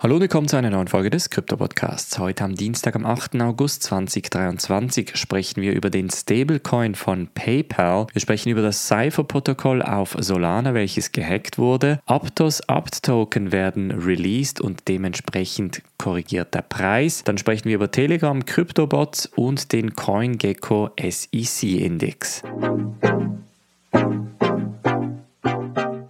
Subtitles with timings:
[0.00, 2.20] Hallo und willkommen zu einer neuen Folge des Krypto-Podcasts.
[2.20, 3.34] Heute am Dienstag, am 8.
[3.40, 8.06] August 2023 sprechen wir über den Stablecoin von PayPal.
[8.12, 11.98] Wir sprechen über das Cypher-Protokoll auf Solana, welches gehackt wurde.
[12.06, 17.24] Aptos Apt-Token werden released und dementsprechend korrigiert der Preis.
[17.24, 22.44] Dann sprechen wir über Telegram, Kryptobots und den CoinGecko SEC-Index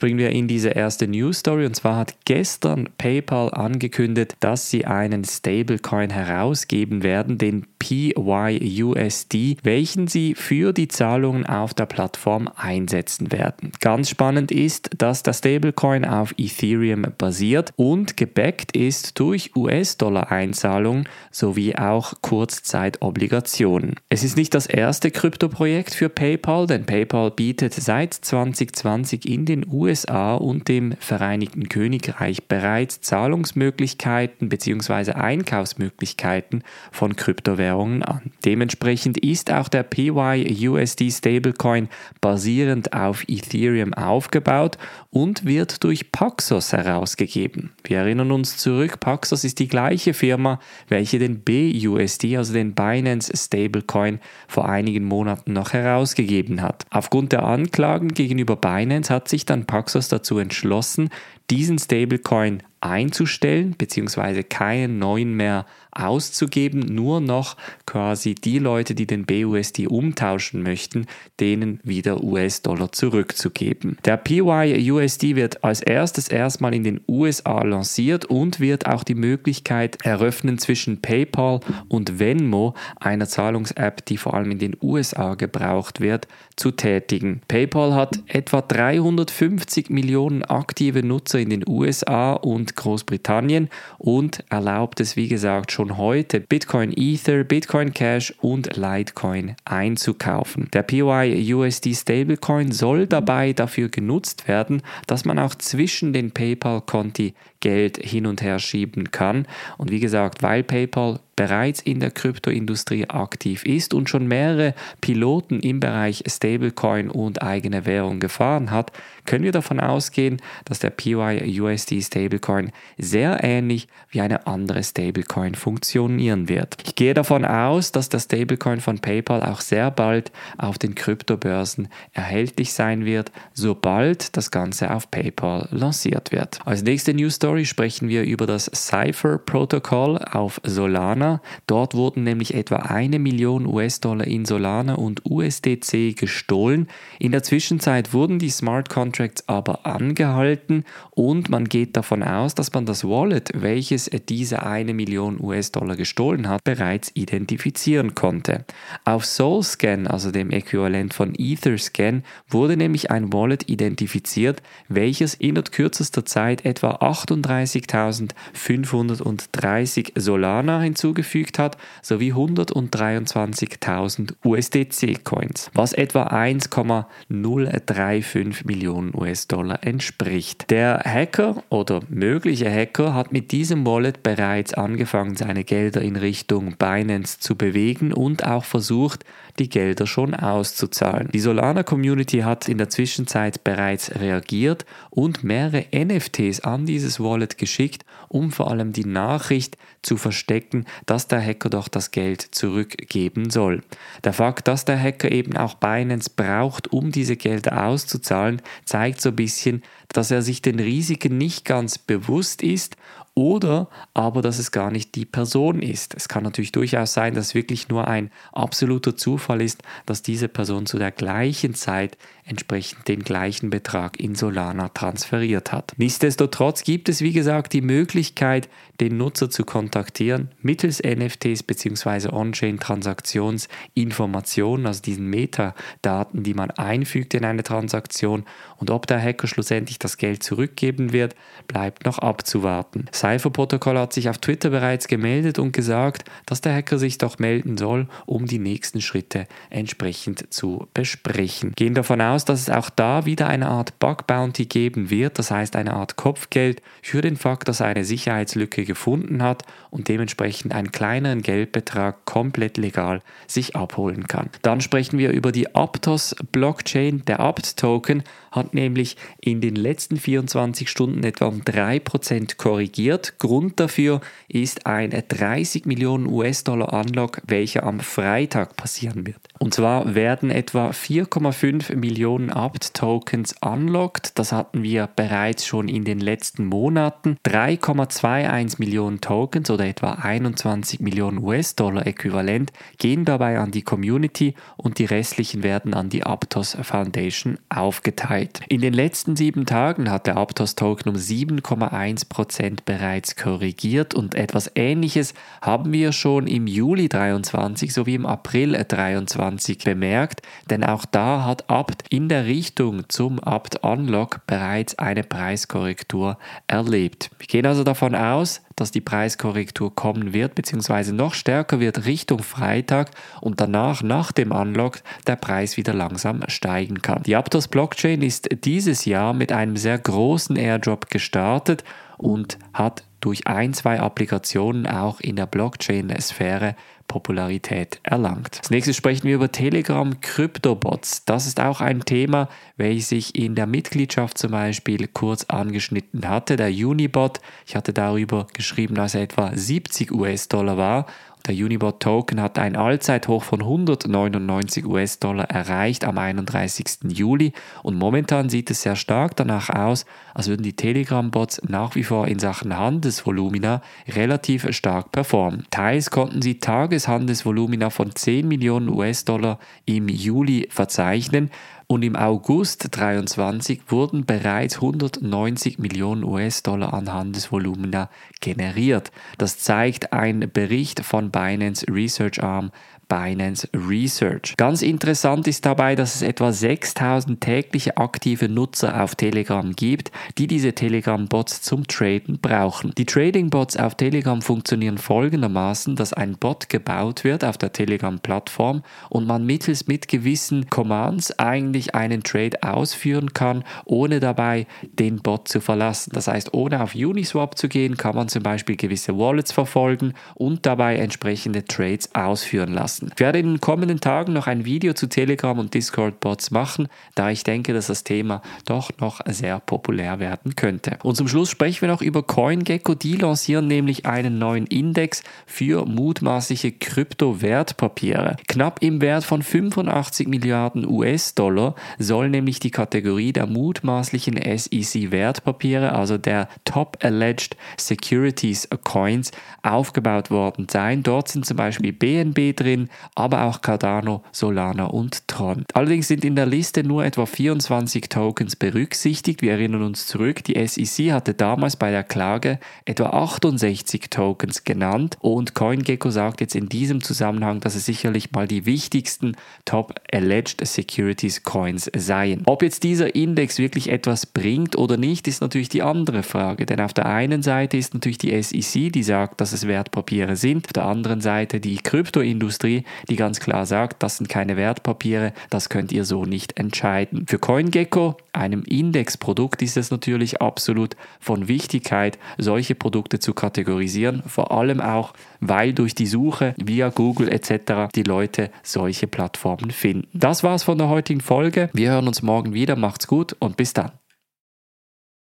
[0.00, 1.66] springen wir in diese erste News Story.
[1.66, 10.06] Und zwar hat gestern PayPal angekündigt, dass sie einen Stablecoin herausgeben werden, den PYUSD, welchen
[10.06, 13.72] sie für die Zahlungen auf der Plattform einsetzen werden.
[13.80, 21.76] Ganz spannend ist, dass der Stablecoin auf Ethereum basiert und gebackt ist durch US-Dollar-Einzahlungen sowie
[21.76, 23.96] auch Kurzzeitobligationen.
[24.08, 29.66] Es ist nicht das erste Kryptoprojekt für PayPal, denn PayPal bietet seit 2020 in den
[29.70, 35.12] USA USA und dem Vereinigten Königreich bereits Zahlungsmöglichkeiten bzw.
[35.12, 38.30] Einkaufsmöglichkeiten von Kryptowährungen an.
[38.44, 41.88] Dementsprechend ist auch der PYUSD Stablecoin
[42.20, 44.78] basierend auf Ethereum aufgebaut
[45.10, 47.72] und wird durch Paxos herausgegeben.
[47.82, 53.32] Wir erinnern uns zurück, Paxos ist die gleiche Firma, welche den BUSD, also den Binance
[53.36, 56.86] Stablecoin, vor einigen Monaten noch herausgegeben hat.
[56.90, 61.10] Aufgrund der Anklagen gegenüber Binance hat sich dann Paxos dazu entschlossen,
[61.50, 69.26] diesen Stablecoin einzustellen, beziehungsweise keinen neuen mehr auszugeben, nur noch quasi die Leute, die den
[69.26, 71.06] BUSD umtauschen möchten,
[71.40, 73.98] denen wieder US-Dollar zurückzugeben.
[74.04, 79.98] Der PYUSD wird als erstes erstmal in den USA lanciert und wird auch die Möglichkeit
[80.04, 86.28] eröffnen, zwischen PayPal und Venmo, einer Zahlungs-App, die vor allem in den USA gebraucht wird,
[86.56, 87.40] zu tätigen.
[87.48, 95.16] PayPal hat etwa 350 Millionen aktive Nutzer in den USA und Großbritannien und erlaubt es,
[95.16, 100.68] wie gesagt, schon heute Bitcoin Ether, Bitcoin Cash und Litecoin einzukaufen.
[100.72, 107.98] Der PYUSD Stablecoin soll dabei dafür genutzt werden, dass man auch zwischen den PayPal-Konti Geld
[107.98, 109.46] hin und her schieben kann.
[109.78, 115.60] Und wie gesagt, weil PayPal bereits in der Kryptoindustrie aktiv ist und schon mehrere Piloten
[115.60, 118.92] im Bereich Stablecoin und eigene Währung gefahren hat,
[119.24, 126.50] können wir davon ausgehen, dass der PYUSD Stablecoin sehr ähnlich wie eine andere Stablecoin funktionieren
[126.50, 126.76] wird.
[126.84, 131.88] Ich gehe davon aus, dass der Stablecoin von PayPal auch sehr bald auf den Kryptobörsen
[132.12, 136.60] erhältlich sein wird, sobald das Ganze auf PayPal lanciert wird.
[136.66, 141.29] Als nächste News Story sprechen wir über das Cypher-Protokoll auf Solana.
[141.66, 146.88] Dort wurden nämlich etwa eine Million US-Dollar in Solana und USDC gestohlen.
[147.18, 152.72] In der Zwischenzeit wurden die Smart Contracts aber angehalten und man geht davon aus, dass
[152.72, 158.64] man das Wallet, welches diese eine Million US-Dollar gestohlen hat, bereits identifizieren konnte.
[159.04, 166.24] Auf SoulScan, also dem Äquivalent von EtherScan, wurde nämlich ein Wallet identifiziert, welches in kürzester
[166.24, 171.19] Zeit etwa 38 38.530 Solana hinzugefügt
[171.58, 180.70] hat, sowie 123.000 USDC-Coins, was etwa 1,035 Millionen US-Dollar entspricht.
[180.70, 186.76] Der Hacker oder mögliche Hacker hat mit diesem Wallet bereits angefangen, seine Gelder in Richtung
[186.76, 189.24] Binance zu bewegen und auch versucht,
[189.58, 191.28] die Gelder schon auszuzahlen.
[191.32, 197.58] Die Solana Community hat in der Zwischenzeit bereits reagiert und mehrere NFTs an dieses Wallet
[197.58, 203.50] geschickt, um vor allem die Nachricht zu verstecken, dass der Hacker doch das Geld zurückgeben
[203.50, 203.82] soll.
[204.24, 209.30] Der Fakt, dass der Hacker eben auch Binance braucht, um diese Gelder auszuzahlen, zeigt so
[209.30, 212.96] ein bisschen, dass er sich den Risiken nicht ganz bewusst ist
[213.40, 216.14] oder aber, dass es gar nicht die Person ist.
[216.14, 220.84] Es kann natürlich durchaus sein, dass wirklich nur ein absoluter Zufall ist, dass diese Person
[220.84, 225.94] zu der gleichen Zeit entsprechend den gleichen Betrag in Solana transferiert hat.
[225.96, 228.68] Nichtsdestotrotz gibt es, wie gesagt, die Möglichkeit,
[229.00, 232.28] den Nutzer zu kontaktieren mittels NFTs bzw.
[232.28, 238.44] On-Chain-Transaktionsinformationen, also diesen Metadaten, die man einfügt in eine Transaktion.
[238.76, 241.36] Und ob der Hacker schlussendlich das Geld zurückgeben wird,
[241.66, 243.06] bleibt noch abzuwarten.
[243.30, 247.76] Cypher-Protokoll hat sich auf Twitter bereits gemeldet und gesagt, dass der Hacker sich doch melden
[247.76, 251.72] soll, um die nächsten Schritte entsprechend zu besprechen.
[251.76, 255.52] Gehen davon aus, dass es auch da wieder eine Art Bug Bounty geben wird, das
[255.52, 260.74] heißt eine Art Kopfgeld für den Fakt, dass er eine Sicherheitslücke gefunden hat und dementsprechend
[260.74, 264.50] einen kleineren Geldbetrag komplett legal sich abholen kann.
[264.62, 267.22] Dann sprechen wir über die Aptos Blockchain.
[267.26, 273.38] Der Apt Token hat nämlich in den letzten 24 Stunden etwa um 3% korrigiert.
[273.38, 279.49] Grund dafür ist ein 30 Millionen US-Dollar Unlock, welcher am Freitag passieren wird.
[279.62, 284.38] Und zwar werden etwa 4,5 Millionen Abt-Tokens unlocked.
[284.38, 287.36] Das hatten wir bereits schon in den letzten Monaten.
[287.46, 294.98] 3,21 Millionen Tokens oder etwa 21 Millionen US-Dollar äquivalent gehen dabei an die Community und
[294.98, 298.62] die restlichen werden an die Aptos Foundation aufgeteilt.
[298.68, 304.70] In den letzten sieben Tagen hat der Aptos Token um 7,1% bereits korrigiert und etwas
[304.74, 309.49] ähnliches haben wir schon im Juli 23 sowie im April 23
[309.84, 316.38] bemerkt, denn auch da hat Abt in der Richtung zum Abt Unlock bereits eine Preiskorrektur
[316.66, 317.30] erlebt.
[317.38, 322.42] Wir gehen also davon aus, dass die Preiskorrektur kommen wird, beziehungsweise noch stärker wird Richtung
[322.42, 323.10] Freitag
[323.40, 327.22] und danach, nach dem Unlock, der Preis wieder langsam steigen kann.
[327.24, 331.84] Die Aptos Blockchain ist dieses Jahr mit einem sehr großen Airdrop gestartet
[332.16, 336.74] und hat durch ein, zwei Applikationen auch in der Blockchain-Sphäre
[337.10, 338.58] Popularität erlangt.
[338.58, 341.24] Als nächstes sprechen wir über Telegram Kryptobots.
[341.24, 346.54] Das ist auch ein Thema, welches ich in der Mitgliedschaft zum Beispiel kurz angeschnitten hatte.
[346.54, 351.06] Der Unibot, ich hatte darüber geschrieben, dass er etwa 70 US-Dollar war
[351.46, 356.98] der Unibot Token hat ein Allzeithoch von 199 US-Dollar erreicht am 31.
[357.08, 357.52] Juli
[357.82, 360.04] und momentan sieht es sehr stark danach aus,
[360.34, 365.66] als würden die Telegram-Bots nach wie vor in Sachen Handelsvolumina relativ stark performen.
[365.70, 371.50] Teils konnten sie Tageshandelsvolumina von 10 Millionen US-Dollar im Juli verzeichnen,
[371.90, 378.08] und im August 2023 wurden bereits 190 Millionen US-Dollar an Handelsvolumina
[378.40, 379.10] generiert.
[379.38, 382.70] Das zeigt ein Bericht von Binance Research Arm
[383.10, 384.54] Binance Research.
[384.56, 390.46] Ganz interessant ist dabei, dass es etwa 6000 tägliche aktive Nutzer auf Telegram gibt, die
[390.46, 392.92] diese Telegram-Bots zum Traden brauchen.
[392.96, 399.26] Die Trading-Bots auf Telegram funktionieren folgendermaßen, dass ein Bot gebaut wird auf der Telegram-Plattform und
[399.26, 405.60] man mittels mit gewissen Commands eigentlich einen Trade ausführen kann, ohne dabei den Bot zu
[405.60, 406.12] verlassen.
[406.14, 410.64] Das heißt, ohne auf Uniswap zu gehen, kann man zum Beispiel gewisse Wallets verfolgen und
[410.64, 413.12] dabei entsprechende Trades ausführen lassen lassen.
[413.14, 417.30] Ich werde in den kommenden Tagen noch ein Video zu Telegram und Discord-Bots machen, da
[417.30, 420.98] ich denke, dass das Thema doch noch sehr populär werden könnte.
[421.02, 422.94] Und zum Schluss sprechen wir noch über CoinGecko.
[422.94, 428.36] Die lancieren nämlich einen neuen Index für mutmaßliche Kryptowertpapiere.
[428.48, 436.18] Knapp im Wert von 85 Milliarden US-Dollar soll nämlich die Kategorie der mutmaßlichen SEC-Wertpapiere, also
[436.18, 439.30] der Top Alleged Securities Coins,
[439.62, 441.02] aufgebaut worden sein.
[441.02, 445.64] Dort sind zum Beispiel BNB drin, aber auch Cardano, Solana und Tron.
[445.72, 449.42] Allerdings sind in der Liste nur etwa 24 Tokens berücksichtigt.
[449.42, 455.16] Wir erinnern uns zurück, die SEC hatte damals bei der Klage etwa 68 Tokens genannt
[455.20, 460.66] und CoinGecko sagt jetzt in diesem Zusammenhang, dass es sicherlich mal die wichtigsten Top Alleged
[460.66, 462.42] Securities Coins seien.
[462.46, 466.80] Ob jetzt dieser Index wirklich etwas bringt oder nicht, ist natürlich die andere Frage, denn
[466.80, 470.72] auf der einen Seite ist natürlich die SEC, die sagt, dass es Wertpapiere sind, auf
[470.72, 475.92] der anderen Seite die Kryptoindustrie, die ganz klar sagt, das sind keine Wertpapiere, das könnt
[475.92, 477.26] ihr so nicht entscheiden.
[477.28, 484.52] Für CoinGecko, einem Indexprodukt, ist es natürlich absolut von Wichtigkeit, solche Produkte zu kategorisieren, vor
[484.52, 487.92] allem auch, weil durch die Suche via Google etc.
[487.94, 490.08] die Leute solche Plattformen finden.
[490.12, 491.70] Das war's von der heutigen Folge.
[491.72, 492.76] Wir hören uns morgen wieder.
[492.76, 493.92] Macht's gut und bis dann.